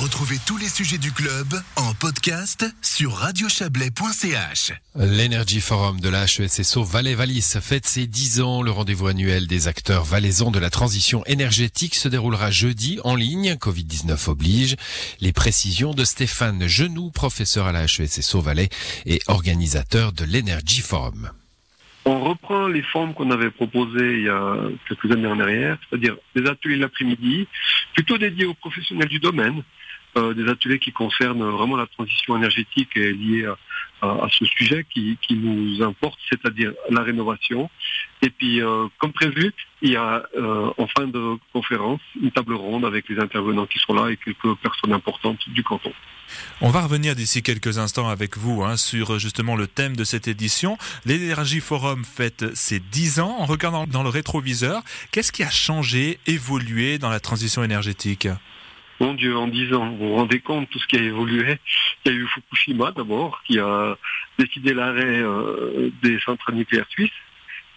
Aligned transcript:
Retrouvez 0.00 0.36
tous 0.46 0.56
les 0.56 0.70
sujets 0.70 0.96
du 0.96 1.12
club 1.12 1.46
en 1.76 1.92
podcast 1.92 2.64
sur 2.80 3.12
radiochablais.ch. 3.12 4.72
L'Energy 4.94 5.60
Forum 5.60 6.00
de 6.00 6.08
la 6.08 6.24
HESSO 6.24 6.82
Valais-Valis 6.84 7.58
fête 7.60 7.84
ses 7.84 8.06
10 8.06 8.40
ans. 8.40 8.62
Le 8.62 8.70
rendez-vous 8.70 9.08
annuel 9.08 9.46
des 9.46 9.68
acteurs 9.68 10.04
valaisans 10.04 10.50
de 10.50 10.58
la 10.58 10.70
transition 10.70 11.22
énergétique 11.26 11.94
se 11.94 12.08
déroulera 12.08 12.50
jeudi 12.50 12.98
en 13.04 13.14
ligne. 13.14 13.58
Covid-19 13.60 14.30
oblige. 14.30 14.76
Les 15.20 15.34
précisions 15.34 15.92
de 15.92 16.04
Stéphane 16.04 16.66
Genoux, 16.66 17.10
professeur 17.10 17.66
à 17.66 17.72
la 17.72 17.84
HESSO 17.84 18.40
Valais 18.40 18.70
et 19.04 19.20
organisateur 19.26 20.14
de 20.14 20.24
l'Energy 20.24 20.80
Forum. 20.80 21.30
On 22.06 22.24
reprend 22.24 22.68
les 22.68 22.82
formes 22.82 23.12
qu'on 23.12 23.30
avait 23.30 23.50
proposées 23.50 24.16
il 24.16 24.24
y 24.24 24.28
a 24.30 24.56
quelques 24.88 25.12
années 25.12 25.26
en 25.26 25.38
arrière, 25.38 25.76
c'est-à-dire 25.90 26.16
des 26.34 26.48
ateliers 26.48 26.76
l'après-midi, 26.76 27.46
plutôt 27.92 28.16
dédiés 28.16 28.46
aux 28.46 28.54
professionnels 28.54 29.08
du 29.08 29.18
domaine, 29.18 29.62
des 30.16 30.48
ateliers 30.48 30.78
qui 30.78 30.92
concernent 30.92 31.44
vraiment 31.50 31.76
la 31.76 31.86
transition 31.86 32.36
énergétique 32.36 32.90
et 32.96 33.12
liée 33.12 33.46
à, 34.02 34.26
ce 34.30 34.44
sujet 34.44 34.86
qui, 34.88 35.18
nous 35.30 35.82
importe, 35.82 36.18
c'est-à-dire 36.28 36.72
la 36.90 37.02
rénovation. 37.02 37.70
Et 38.22 38.30
puis, 38.30 38.60
euh, 38.60 38.86
comme 38.98 39.12
prévu, 39.12 39.52
il 39.82 39.90
y 39.90 39.96
a 39.96 40.26
euh, 40.36 40.70
en 40.78 40.86
fin 40.86 41.06
de 41.06 41.36
conférence 41.52 42.00
une 42.20 42.30
table 42.30 42.54
ronde 42.54 42.84
avec 42.84 43.08
les 43.08 43.18
intervenants 43.18 43.66
qui 43.66 43.78
sont 43.78 43.94
là 43.94 44.10
et 44.10 44.16
quelques 44.16 44.54
personnes 44.56 44.92
importantes 44.92 45.38
du 45.48 45.62
canton. 45.62 45.92
On 46.60 46.70
va 46.70 46.82
revenir 46.82 47.16
d'ici 47.16 47.42
quelques 47.42 47.78
instants 47.78 48.08
avec 48.08 48.38
vous 48.38 48.62
hein, 48.62 48.76
sur 48.76 49.18
justement 49.18 49.56
le 49.56 49.66
thème 49.66 49.96
de 49.96 50.04
cette 50.04 50.28
édition. 50.28 50.78
L'Énergie 51.04 51.60
Forum 51.60 52.04
fête 52.04 52.54
ses 52.54 52.78
10 52.78 53.20
ans. 53.20 53.36
En 53.40 53.46
regardant 53.46 53.86
dans 53.86 54.02
le 54.02 54.10
rétroviseur, 54.10 54.82
qu'est-ce 55.10 55.32
qui 55.32 55.42
a 55.42 55.50
changé, 55.50 56.18
évolué 56.26 56.98
dans 56.98 57.10
la 57.10 57.20
transition 57.20 57.64
énergétique? 57.64 58.28
Mon 59.00 59.14
Dieu, 59.14 59.34
en 59.36 59.48
10 59.48 59.72
ans, 59.72 59.90
vous 59.90 60.08
vous 60.08 60.14
rendez 60.14 60.40
compte 60.40 60.68
tout 60.68 60.78
ce 60.78 60.86
qui 60.86 60.96
a 60.96 61.02
évolué? 61.02 61.58
Il 62.04 62.12
y 62.12 62.14
a 62.14 62.18
eu 62.18 62.26
Fukushima 62.26 62.92
d'abord, 62.92 63.42
qui 63.46 63.58
a 63.58 63.96
décidé 64.38 64.74
l'arrêt 64.74 65.22
euh, 65.22 65.90
des 66.02 66.20
centrales 66.20 66.56
nucléaires 66.56 66.88
suisses. 66.90 67.10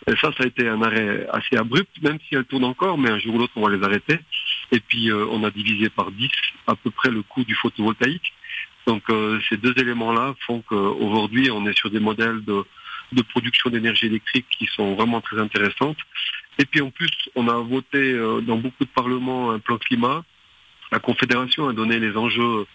Et 0.06 0.12
ça, 0.18 0.34
ça 0.38 0.44
a 0.44 0.48
été 0.48 0.68
un 0.68 0.82
arrêt 0.82 1.26
assez 1.32 1.56
abrupt, 1.56 2.02
même 2.02 2.20
si 2.28 2.36
elles 2.36 2.44
tournent 2.44 2.66
encore, 2.66 2.98
mais 2.98 3.10
un 3.10 3.20
jour 3.20 3.36
ou 3.36 3.40
l'autre, 3.40 3.54
on 3.56 3.66
va 3.66 3.74
les 3.74 3.82
arrêter. 3.84 4.20
Et 4.74 4.82
puis, 4.82 5.10
euh, 5.10 5.26
on 5.32 5.46
a 5.46 5.50
divisé 5.50 5.90
par 5.90 6.12
10 6.12 6.30
à 6.68 6.76
peu 6.76 6.92
près 6.92 7.10
le 7.10 7.22
coût 7.22 7.46
du 7.46 7.56
photovoltaïque. 7.56 8.34
Donc, 8.86 9.04
euh, 9.10 9.40
ces 9.48 9.56
deux 9.56 9.74
éléments-là 9.78 10.36
font 10.46 10.62
qu'aujourd'hui, 10.68 11.50
on 11.52 11.66
est 11.66 11.78
sur 11.78 11.90
des 11.90 12.02
modèles 12.02 12.44
de, 12.44 12.66
de 13.14 13.22
production 13.22 13.70
d'énergie 13.70 14.08
électrique 14.08 14.48
qui 14.50 14.66
sont 14.76 14.96
vraiment 14.96 15.22
très 15.22 15.40
intéressantes. 15.40 16.00
Et 16.60 16.66
puis, 16.66 16.82
en 16.82 16.90
plus, 16.90 17.12
on 17.36 17.48
a 17.48 17.56
voté 17.56 18.14
dans 18.44 18.58
beaucoup 18.58 18.84
de 18.84 18.90
parlements 18.94 19.52
un 19.52 19.60
plan 19.60 19.78
climat 19.78 20.24
la 20.94 21.00
Confédération 21.00 21.68
a 21.68 21.74
donné 21.74 22.00
les 22.00 22.16
enjeux 22.16 22.68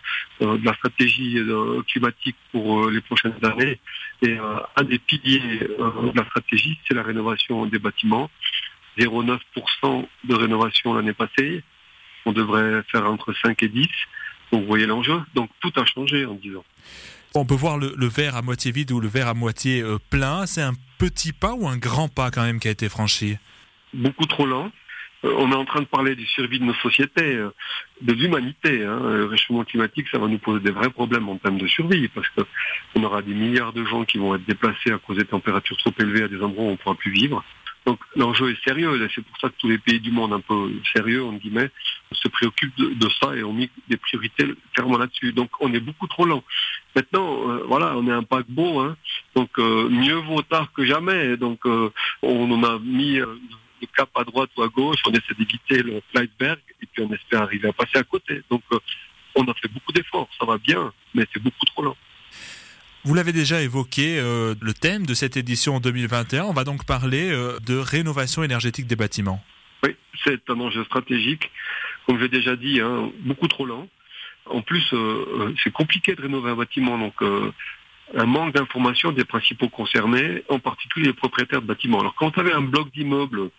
euh, 0.42 0.58
de 0.58 0.64
la 0.64 0.74
stratégie 0.74 1.38
euh, 1.38 1.83
climatique 1.83 2.34
pour 2.50 2.84
euh, 2.84 2.91
les 2.91 3.00
prochaines 3.00 3.38
années. 3.44 3.78
Et 4.22 4.36
un 4.77 4.83
des 4.83 4.98
piliers 4.98 5.60
de 5.60 6.16
la 6.16 6.25
stratégie, 6.25 6.77
c'est 6.86 6.94
la 6.94 7.05
rénovation 7.05 7.66
des 7.66 7.78
bâtiments. 7.78 8.28
0,9% 8.98 10.06
de 10.25 10.34
rénovation 10.34 10.94
l'année 10.94 11.12
passée. 11.12 11.62
On 12.27 12.33
devrait 12.33 12.83
faire 12.91 13.08
entre 13.08 13.33
5 13.33 13.62
et 13.62 13.69
10. 13.69 13.86
Donc 14.50 14.62
vous 14.62 14.66
voyez 14.66 14.86
l'enjeu. 14.86 15.20
Donc 15.34 15.50
tout 15.60 15.72
a 15.77 15.84
changé 15.84 16.27
en 16.27 16.34
10 16.34 16.56
ans. 16.56 16.64
On 17.36 17.47
peut 17.47 17.55
voir 17.55 17.78
le, 17.78 18.08
verre 18.08 18.34
à 18.34 18.42
moitié 18.42 18.72
vide 18.72 18.91
ou 18.91 18.98
le 18.98 19.06
verre 19.06 19.28
à 19.28 19.34
moitié 19.34 19.84
plein. 20.10 20.47
C'est 20.47 20.62
un 20.62 20.75
petit 20.98 21.32
pas 21.32 21.53
ou 21.53 21.69
un 21.69 21.77
grand 21.77 22.08
pas 22.08 22.32
quand 22.32 22.42
même 22.42 22.58
qui 22.58 22.66
a 22.66 22.72
été 22.72 22.88
franchi? 22.88 23.36
Beaucoup 23.94 24.27
trop 24.27 24.47
lent. 24.47 24.72
Euh, 25.24 25.34
on 25.36 25.50
est 25.50 25.56
en 25.56 25.64
train 25.64 25.80
de 25.80 25.86
parler 25.86 26.14
du 26.14 26.27
survie 26.27 26.58
de 26.58 26.64
nos 26.64 26.74
sociétés, 26.74 27.36
euh, 27.36 27.50
de 28.00 28.12
l'humanité. 28.12 28.84
Hein. 28.84 29.00
Le 29.02 29.25
réchauffement 29.25 29.64
climatique, 29.64 30.06
ça 30.10 30.19
va 30.19 30.28
nous 30.28 30.38
poser 30.38 30.60
des 30.60 30.70
vrais 30.70 30.91
problèmes 30.91 31.28
en 31.28 31.36
termes 31.36 31.58
de 31.58 31.66
survie, 31.66 32.08
parce 32.08 32.28
qu'on 32.28 33.02
aura 33.02 33.22
des 33.22 33.34
milliards 33.34 33.72
de 33.72 33.84
gens 33.84 34.05
qui 34.05 34.19
vont 34.19 34.34
être 34.34 34.47
déplacés 34.47 34.92
à 34.92 34.98
cause 34.98 35.16
des 35.16 35.25
températures 35.25 35.77
trop 35.78 35.92
élevées 35.98 36.25
à 36.25 36.28
des 36.28 36.41
endroits 36.42 36.64
où 36.64 36.69
on 36.69 36.72
ne 36.72 36.77
pourra 36.77 36.94
plus 36.94 37.10
vivre. 37.10 37.44
Donc 37.87 38.00
l'enjeu 38.16 38.50
est 38.50 38.65
sérieux, 38.65 39.03
et 39.03 39.09
c'est 39.15 39.25
pour 39.25 39.37
ça 39.41 39.48
que 39.48 39.54
tous 39.59 39.69
les 39.69 39.78
pays 39.78 39.98
du 39.98 40.10
monde 40.10 40.32
un 40.34 40.41
peu 40.41 40.70
sérieux, 40.94 41.25
on 41.25 41.32
guillemets, 41.32 41.71
se 42.12 42.28
préoccupent 42.28 42.76
de, 42.76 43.09
ça 43.21 43.34
et 43.34 43.42
ont 43.42 43.53
mis 43.53 43.71
des 43.88 43.97
priorités 43.97 44.44
clairement 44.75 44.98
là-dessus. 44.98 45.32
Donc 45.32 45.50
on 45.60 45.72
est 45.72 45.81
beaucoup 45.81 46.06
trop 46.06 46.26
lent. 46.26 46.44
Maintenant, 46.94 47.48
euh, 47.48 47.65
voilà, 47.66 47.97
on 47.97 48.06
est 48.06 48.12
un 48.12 48.25
paquebot, 48.25 48.81
hein, 48.81 48.97
donc 49.34 49.56
mieux 49.56 50.16
vaut 50.16 50.42
tard 50.42 50.71
que 50.72 50.84
jamais. 50.84 51.38
Donc 51.38 51.60
on 51.65 52.53
en 52.53 52.62
a 52.62 52.78
mis 52.78 53.21
le 53.81 53.87
cap 53.97 54.09
à 54.15 54.25
droite 54.25 54.50
ou 54.56 54.62
à 54.62 54.69
gauche, 54.69 54.99
on 55.06 55.12
essaie 55.12 55.34
d'éviter 55.39 55.83
le 55.83 56.00
l'iceberg 56.15 56.59
et 56.83 56.87
puis 56.87 57.03
on 57.03 57.12
espère 57.12 57.43
arriver 57.43 57.69
à 57.69 57.72
passer 57.72 57.99
à 57.99 58.03
côté. 58.03 58.43
Donc 58.50 58.62
euh, 58.72 58.78
on 59.34 59.44
a 59.44 59.55
fait 59.55 59.69
beaucoup 59.69 59.93
d'efforts, 59.93 60.28
ça 60.39 60.47
va 60.47 60.59
bien, 60.59 60.93
mais 61.15 61.27
c'est 61.33 61.43
beaucoup 61.43 61.65
trop 61.66 61.83
lent. 61.83 61.97
Vous 63.05 63.15
l'avez 63.15 63.33
déjà 63.33 63.62
évoqué, 63.62 64.19
euh, 64.19 64.55
le 64.61 64.75
thème 64.75 65.06
de 65.06 65.15
cette 65.15 65.37
édition 65.37 65.81
2021, 65.81 66.44
on 66.44 66.53
va 66.53 66.65
donc 66.65 66.84
parler 66.84 67.31
euh, 67.31 67.59
de 67.61 67.77
rénovation 67.77 68.43
énergétique 68.43 68.87
des 68.87 68.97
bâtiments. 68.97 69.43
Oui, 69.83 69.95
c'est 70.25 70.50
un 70.50 70.60
enjeu 70.60 70.84
stratégique, 70.84 71.50
comme 72.06 72.19
j'ai 72.21 72.28
déjà 72.28 72.56
dit, 72.56 72.81
hein, 72.81 73.10
beaucoup 73.21 73.49
trop 73.49 73.66
lent. 73.66 73.89
En 74.47 74.62
plus, 74.62 74.95
c'est 75.62 75.71
compliqué 75.71 76.15
de 76.15 76.22
rénover 76.22 76.50
un 76.50 76.56
bâtiment, 76.56 76.97
donc 76.97 77.22
un 78.16 78.25
manque 78.27 78.55
d'information 78.55 79.12
des 79.12 79.25
principaux 79.25 79.69
concernés, 79.69 80.43
en 80.49 80.59
particulier 80.59 81.09
les 81.09 81.12
propriétaires 81.12 81.62
de 81.62 81.66
bâtiments. 81.66 82.00
Alors 82.00 82.15
quand 82.15 82.34
vous 82.34 82.41
avez 82.41 82.53
un 82.53 82.62
bloc 82.62 82.91
d'immeubles 82.93 83.50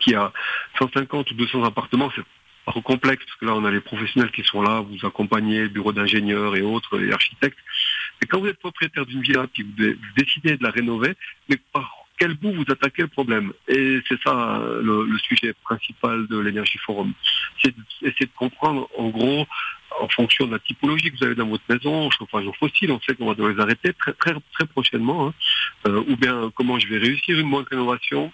qui 0.00 0.14
a 0.14 0.32
150 0.78 1.30
ou 1.30 1.34
200 1.34 1.64
appartements, 1.64 2.10
c'est 2.14 2.22
trop 2.70 2.82
complexe, 2.82 3.24
parce 3.24 3.38
que 3.38 3.46
là, 3.46 3.54
on 3.54 3.64
a 3.64 3.70
les 3.70 3.80
professionnels 3.80 4.30
qui 4.30 4.42
sont 4.44 4.62
là, 4.62 4.80
vous 4.80 5.06
accompagnez, 5.06 5.68
bureau 5.68 5.92
d'ingénieurs 5.92 6.56
et 6.56 6.62
autres, 6.62 7.00
et 7.00 7.12
architectes. 7.12 7.58
Mais 8.20 8.28
quand 8.28 8.40
vous 8.40 8.46
êtes 8.46 8.58
propriétaire 8.58 9.06
d'une 9.06 9.22
villa, 9.22 9.46
puis 9.52 9.62
vous, 9.62 9.94
décidez 10.16 10.56
de 10.56 10.62
la 10.62 10.70
rénover, 10.70 11.14
mais 11.48 11.56
par 11.72 11.90
quel 12.18 12.34
bout 12.34 12.52
vous 12.52 12.64
attaquez 12.68 13.02
le 13.02 13.08
problème? 13.08 13.52
Et 13.68 14.00
c'est 14.08 14.20
ça 14.22 14.60
le, 14.82 15.06
sujet 15.18 15.52
principal 15.62 16.26
de 16.26 16.38
l'énergie 16.38 16.78
forum. 16.78 17.12
C'est 17.62 17.74
d'essayer 18.02 18.26
de 18.26 18.36
comprendre, 18.36 18.88
en 18.98 19.08
gros, 19.08 19.46
en 20.00 20.08
fonction 20.08 20.46
de 20.46 20.52
la 20.52 20.58
typologie 20.58 21.10
que 21.10 21.18
vous 21.18 21.24
avez 21.24 21.34
dans 21.36 21.46
votre 21.46 21.64
maison, 21.68 22.10
chauffage 22.10 22.46
au 22.46 22.52
fossile, 22.52 22.90
on 22.90 23.00
sait 23.00 23.14
qu'on 23.14 23.26
va 23.26 23.34
devoir 23.34 23.54
les 23.54 23.60
arrêter 23.60 23.92
très 23.94 24.12
très 24.12 24.34
très 24.52 24.66
prochainement, 24.66 25.28
hein. 25.28 25.34
euh, 25.86 26.04
ou 26.08 26.16
bien 26.16 26.52
comment 26.54 26.78
je 26.78 26.88
vais 26.88 26.98
réussir 26.98 27.38
une 27.38 27.50
bonne 27.50 27.64
rénovation 27.70 28.32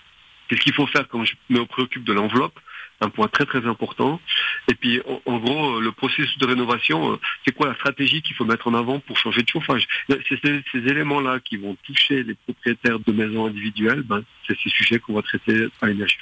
Qu'est-ce 0.49 0.61
qu'il 0.61 0.75
faut 0.75 0.87
faire 0.87 1.09
quand 1.09 1.25
je 1.25 1.35
me 1.51 1.65
préoccupe 1.65 2.05
de 2.05 2.13
l'enveloppe? 2.13 2.59
Un 3.01 3.09
point 3.09 3.29
très 3.29 3.45
très 3.45 3.67
important. 3.67 4.21
Et 4.69 4.75
puis 4.75 5.03
en, 5.27 5.39
gros, 5.39 5.81
le 5.81 5.93
processus 5.93 6.39
de 6.39 6.47
rénovation, 6.47 7.13
euh, 7.13 7.21
c'est 7.45 7.53
quoi 7.55 7.69
la 7.69 7.75
stratégie 7.75 8.23
qu'il 8.23 8.37
faut 8.37 8.45
mettre 8.45 8.69
en 8.69 8.75
avant 8.75 9.01
pour 9.01 9.19
changer 9.19 9.43
de 9.43 9.49
chauffage? 9.49 9.87
C'est 10.09 10.41
ces, 10.43 10.79
éléments-là 10.79 11.41
qui 11.41 11.57
vont 11.57 11.77
toucher 11.83 12.23
les 12.23 12.35
propriétaires 12.35 13.01
de 13.01 13.13
maisons 13.13 13.47
individuelles, 13.47 14.03
ben, 14.03 14.23
c'est 14.47 14.57
ces 14.63 14.71
sujets 14.71 15.01
qu'on 15.01 15.15
va 15.15 15.23
traiter 15.23 15.67
à 15.83 15.87
l'énergie. 15.87 16.19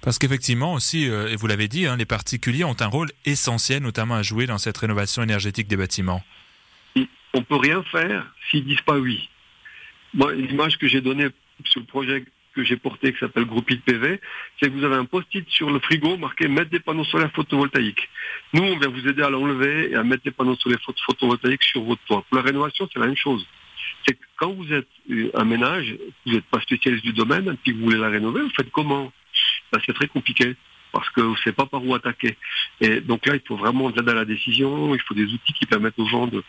Parce 0.00 0.18
qu'effectivement 0.18 0.74
aussi, 0.74 1.10
euh, 1.10 1.28
et 1.28 1.36
vous 1.36 1.48
l'avez 1.48 1.66
dit, 1.66 1.86
hein, 1.86 1.96
les 1.96 2.04
particuliers 2.04 2.62
ont 2.62 2.76
un 2.78 2.86
rôle 2.86 3.10
essentiel 3.24 3.82
notamment 3.82 4.14
à 4.14 4.22
jouer 4.22 4.46
dans 4.46 4.58
cette 4.58 4.76
rénovation 4.76 5.22
énergétique 5.24 5.66
des 5.66 5.76
bâtiments. 5.76 6.22
On 7.34 7.42
peut 7.42 7.56
rien 7.56 7.82
faire 7.90 8.24
s'ils 8.48 8.64
disent 8.64 8.80
pas 8.82 8.96
oui. 8.96 9.28
Moi, 10.14 10.32
l'image 10.34 10.78
que 10.78 10.86
j'ai 10.88 11.00
donnée 11.00 11.26
sur 11.64 11.80
le 11.80 11.86
projet 11.86 12.24
que 12.56 12.64
j'ai 12.64 12.76
porté 12.76 13.12
qui 13.12 13.18
s'appelle 13.18 13.44
Groupit 13.44 13.76
PV, 13.76 14.18
c'est 14.58 14.70
que 14.70 14.74
vous 14.74 14.84
avez 14.84 14.96
un 14.96 15.04
post-it 15.04 15.46
sur 15.50 15.70
le 15.70 15.78
frigo 15.78 16.16
marqué 16.16 16.48
mettre 16.48 16.70
des 16.70 16.80
panneaux 16.80 17.04
solaires 17.04 17.30
photovoltaïques. 17.34 18.08
Nous, 18.54 18.62
on 18.62 18.78
vient 18.78 18.88
vous 18.88 19.06
aider 19.06 19.22
à 19.22 19.28
l'enlever 19.28 19.90
et 19.92 19.94
à 19.94 20.02
mettre 20.02 20.24
des 20.24 20.30
panneaux 20.30 20.56
solaires 20.56 20.80
photovoltaïques 20.80 21.62
sur 21.62 21.82
votre 21.82 22.02
toit. 22.06 22.24
Pour 22.28 22.36
la 22.38 22.42
rénovation, 22.42 22.88
c'est 22.90 22.98
la 22.98 23.06
même 23.06 23.16
chose. 23.16 23.46
C'est 24.06 24.14
que 24.14 24.24
quand 24.36 24.52
vous 24.52 24.72
êtes 24.72 24.88
euh, 25.10 25.30
un 25.34 25.44
ménage, 25.44 25.96
vous 26.24 26.32
n'êtes 26.32 26.46
pas 26.46 26.60
spécialiste 26.60 27.04
du 27.04 27.12
domaine, 27.12 27.46
et 27.48 27.56
puis 27.62 27.72
vous 27.72 27.84
voulez 27.84 27.98
la 27.98 28.08
rénover, 28.08 28.40
vous 28.40 28.52
faites 28.56 28.70
comment? 28.70 29.12
Ben, 29.70 29.80
C'est 29.84 29.92
très 29.92 30.08
compliqué 30.08 30.56
parce 30.92 31.10
que 31.10 31.20
vous 31.20 31.32
ne 31.32 31.36
savez 31.36 31.52
pas 31.52 31.66
par 31.66 31.84
où 31.84 31.94
attaquer. 31.94 32.38
Et 32.80 33.00
donc 33.00 33.26
là, 33.26 33.34
il 33.34 33.40
faut 33.46 33.56
vraiment 33.56 33.90
de 33.90 33.96
l'aide 33.96 34.08
à 34.10 34.14
la 34.14 34.24
décision, 34.24 34.94
il 34.94 35.00
faut 35.00 35.14
des 35.14 35.24
outils 35.24 35.52
qui 35.54 35.66
permettent 35.66 35.98
aux 35.98 36.06
gens 36.06 36.26
de, 36.26 36.42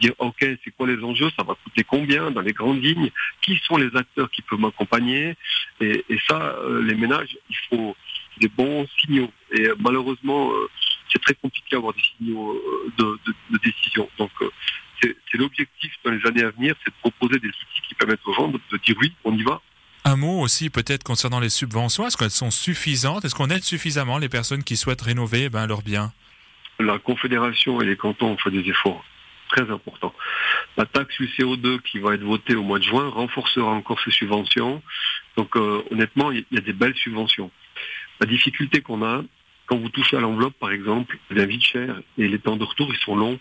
dire, 0.00 0.12
OK, 0.18 0.36
c'est 0.40 0.70
quoi 0.76 0.86
les 0.86 1.02
enjeux, 1.04 1.30
ça 1.36 1.44
va 1.44 1.54
coûter 1.62 1.84
combien 1.84 2.30
dans 2.30 2.40
les 2.40 2.52
grandes 2.52 2.82
lignes, 2.82 3.10
qui 3.42 3.60
sont 3.64 3.76
les 3.76 3.94
acteurs 3.94 4.30
qui 4.30 4.42
peuvent 4.42 4.58
m'accompagner. 4.58 5.36
Et, 5.80 6.04
ça, 6.26 6.40
euh, 6.40 6.82
les 6.82 6.94
ménages, 6.94 7.36
il 7.50 7.56
faut 7.68 7.96
des 8.38 8.48
bons 8.48 8.86
signaux. 9.00 9.30
Et 9.52 9.66
euh, 9.66 9.74
malheureusement, 9.78 10.50
euh, 10.52 10.68
c'est 11.12 11.20
très 11.20 11.34
compliqué 11.34 11.76
d'avoir 11.76 11.92
des 11.92 12.02
signaux 12.16 12.60
de, 12.98 13.18
décision. 13.62 14.08
Donc, 14.18 14.30
c'est 15.02 15.14
l'objectif 15.34 15.92
dans 16.02 16.10
les 16.10 16.26
années 16.26 16.42
à 16.42 16.50
venir, 16.50 16.74
c'est 16.82 16.90
de 16.90 17.10
proposer 17.10 17.38
des 17.38 17.48
outils 17.48 17.82
qui 17.86 17.94
permettent 17.94 18.26
aux 18.26 18.32
gens 18.32 18.48
de 18.48 18.58
dire 18.78 18.96
oui, 18.98 19.12
on 19.22 19.36
y 19.36 19.42
va, 19.42 19.60
un 20.04 20.16
mot 20.16 20.40
aussi 20.40 20.70
peut-être 20.70 21.02
concernant 21.02 21.40
les 21.40 21.48
subventions. 21.48 22.06
Est-ce 22.06 22.16
qu'elles 22.16 22.30
sont 22.30 22.50
suffisantes? 22.50 23.24
Est-ce 23.24 23.34
qu'on 23.34 23.50
aide 23.50 23.64
suffisamment 23.64 24.18
les 24.18 24.28
personnes 24.28 24.62
qui 24.62 24.76
souhaitent 24.76 25.02
rénover 25.02 25.48
ben, 25.48 25.66
leurs 25.66 25.82
biens? 25.82 26.12
La 26.78 26.98
Confédération 26.98 27.80
et 27.80 27.86
les 27.86 27.96
cantons 27.96 28.32
ont 28.32 28.36
fait 28.36 28.50
des 28.50 28.68
efforts 28.68 29.04
très 29.48 29.70
importants. 29.70 30.14
La 30.76 30.86
taxe 30.86 31.14
sur 31.14 31.26
CO2 31.26 31.80
qui 31.80 31.98
va 31.98 32.14
être 32.14 32.22
votée 32.22 32.54
au 32.54 32.62
mois 32.62 32.78
de 32.78 32.84
juin 32.84 33.08
renforcera 33.08 33.70
encore 33.70 34.00
ces 34.04 34.10
subventions. 34.10 34.82
Donc 35.36 35.56
euh, 35.56 35.82
honnêtement, 35.90 36.32
il 36.32 36.44
y 36.50 36.58
a 36.58 36.60
des 36.60 36.72
belles 36.72 36.96
subventions. 36.96 37.50
La 38.20 38.26
difficulté 38.26 38.80
qu'on 38.80 39.02
a, 39.04 39.22
quand 39.66 39.76
vous 39.76 39.88
touchez 39.88 40.16
à 40.16 40.20
l'enveloppe, 40.20 40.54
par 40.58 40.72
exemple, 40.72 41.16
ça 41.28 41.34
devient 41.34 41.46
vite 41.46 41.64
cher 41.64 42.00
et 42.18 42.28
les 42.28 42.38
temps 42.38 42.56
de 42.56 42.64
retour, 42.64 42.92
ils 42.92 43.00
sont 43.00 43.16
longs. 43.16 43.38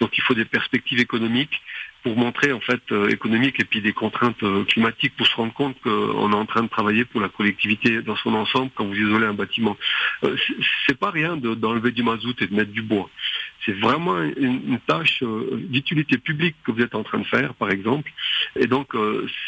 Donc 0.00 0.16
il 0.16 0.22
faut 0.22 0.34
des 0.34 0.44
perspectives 0.44 1.00
économiques 1.00 1.60
pour 2.02 2.16
montrer 2.16 2.52
en 2.52 2.60
fait 2.60 2.80
euh, 2.92 3.08
économique 3.08 3.60
et 3.60 3.64
puis 3.64 3.80
des 3.80 3.92
contraintes 3.92 4.42
euh, 4.42 4.64
climatiques 4.64 5.16
pour 5.16 5.26
se 5.26 5.34
rendre 5.34 5.52
compte 5.52 5.76
qu'on 5.80 6.32
est 6.32 6.36
en 6.36 6.46
train 6.46 6.62
de 6.62 6.68
travailler 6.68 7.04
pour 7.04 7.20
la 7.20 7.28
collectivité 7.28 8.02
dans 8.02 8.16
son 8.16 8.34
ensemble 8.34 8.70
quand 8.74 8.86
vous 8.86 8.94
isolez 8.94 9.26
un 9.26 9.34
bâtiment. 9.34 9.76
Euh, 10.24 10.36
c'est 10.86 10.98
pas 10.98 11.10
rien 11.10 11.36
d'enlever 11.36 11.90
du 11.90 12.02
mazout 12.02 12.40
et 12.40 12.46
de 12.46 12.54
mettre 12.54 12.72
du 12.72 12.82
bois. 12.82 13.10
C'est 13.64 13.78
vraiment 13.78 14.20
une, 14.22 14.78
tâche 14.86 15.24
d'utilité 15.24 16.18
publique 16.18 16.54
que 16.64 16.70
vous 16.70 16.80
êtes 16.82 16.94
en 16.94 17.02
train 17.02 17.18
de 17.18 17.26
faire, 17.26 17.54
par 17.54 17.70
exemple. 17.70 18.12
Et 18.54 18.68
donc 18.68 18.94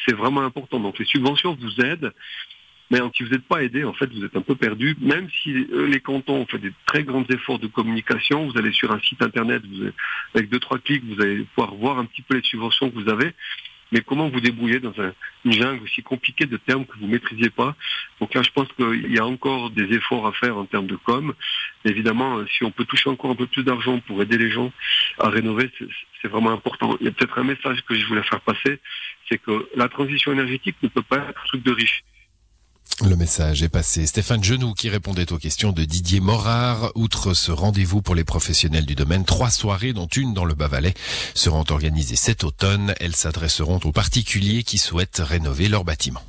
c'est 0.05 0.17
vraiment 0.17 0.41
important. 0.41 0.81
Donc 0.81 0.99
les 0.99 1.05
subventions 1.05 1.57
vous 1.61 1.81
aident 1.81 2.13
mais 2.91 3.01
si 3.15 3.23
vous 3.23 3.31
n'êtes 3.31 3.47
pas 3.47 3.63
aidé, 3.63 3.85
en 3.85 3.93
fait, 3.93 4.11
vous 4.13 4.25
êtes 4.25 4.37
un 4.37 4.41
peu 4.41 4.55
perdu. 4.55 4.97
Même 5.01 5.29
si 5.43 5.67
les 5.71 6.01
cantons 6.01 6.37
ont 6.37 6.47
fait 6.47 6.59
des 6.59 6.73
très 6.87 7.05
grands 7.05 7.25
efforts 7.29 7.59
de 7.59 7.67
communication, 7.67 8.47
vous 8.49 8.59
allez 8.59 8.73
sur 8.73 8.91
un 8.93 9.01
site 9.01 9.23
internet, 9.23 9.63
vous 9.67 9.91
avec 10.35 10.49
deux 10.49 10.59
trois 10.59 10.79
clics, 10.79 11.05
vous 11.05 11.21
allez 11.21 11.45
pouvoir 11.55 11.75
voir 11.75 11.99
un 11.99 12.07
petit 12.07 12.23
peu 12.23 12.37
les 12.37 12.43
subventions 12.43 12.91
que 12.91 12.95
vous 12.95 13.11
avez. 13.11 13.35
Mais 13.91 14.01
comment 14.01 14.29
vous 14.29 14.41
débrouiller 14.41 14.81
dans 14.81 14.93
un, 15.01 15.15
une 15.47 15.53
jungle 15.53 15.83
aussi 15.85 16.03
compliquée 16.03 16.45
de 16.45 16.59
termes 16.59 16.85
que 16.85 16.99
vous 16.99 17.07
ne 17.07 17.13
maîtrisez 17.13 17.49
pas? 17.49 17.75
Donc 18.21 18.35
là, 18.35 18.43
je 18.43 18.51
pense 18.51 18.69
qu'il 18.73 19.11
y 19.11 19.19
a 19.19 19.25
encore 19.25 19.71
des 19.71 19.95
efforts 19.95 20.27
à 20.27 20.33
faire 20.33 20.59
en 20.59 20.67
termes 20.67 20.87
de 20.87 20.97
com. 20.97 21.33
Évidemment, 21.87 22.45
si 22.47 22.65
on 22.65 22.71
peut 22.71 22.85
toucher 22.85 23.09
encore 23.09 23.31
un 23.31 23.35
peu 23.35 23.47
plus 23.47 23.65
d'argent 23.65 23.99
pour 24.01 24.21
aider 24.21 24.37
les 24.37 24.51
gens 24.51 24.73
à 25.19 25.31
rénover, 25.31 25.71
c'est 26.21 26.29
vraiment 26.29 26.53
important. 26.53 26.99
Il 27.01 27.07
y 27.07 27.09
a 27.09 27.13
peut-être 27.13 27.39
un 27.39 27.45
message 27.45 27.83
que 27.83 27.95
je 27.95 28.05
voulais 28.07 28.23
faire 28.23 28.43
passer, 28.43 28.79
c'est 29.31 29.39
que 29.39 29.69
la 29.75 29.89
transition 29.89 30.33
énergétique 30.33 30.77
ne 30.83 30.89
peut 30.89 31.03
pas 31.03 31.17
être 31.17 31.41
un 31.43 31.47
truc 31.47 31.63
de 31.63 31.73
riche. 31.73 32.05
Le 33.05 33.15
message 33.15 33.63
est 33.63 33.69
passé. 33.69 34.07
Stéphane 34.07 34.43
Genoux 34.43 34.75
qui 34.75 34.89
répondait 34.89 35.33
aux 35.33 35.39
questions 35.39 35.71
de 35.73 35.85
Didier 35.85 36.19
Morard. 36.21 36.91
Outre 36.97 37.33
ce 37.33 37.53
rendez-vous 37.53 38.03
pour 38.03 38.17
les 38.17 38.25
professionnels 38.25 38.87
du 38.87 38.97
domaine, 38.97 39.25
trois 39.25 39.51
soirées, 39.51 39.93
dont 39.93 40.09
une 40.09 40.35
dans 40.35 40.45
le 40.45 40.55
Bas-Valais, 40.55 40.95
seront 41.35 41.65
organisées 41.71 42.17
cet 42.17 42.43
automne. 42.43 42.95
Elles 42.99 43.15
s'adresseront 43.15 43.81
aux 43.85 43.93
particuliers 43.93 44.65
qui 44.65 44.79
souhaitent 44.79 45.23
rénover 45.25 45.69
leur 45.69 45.85
bâtiment. 45.85 46.23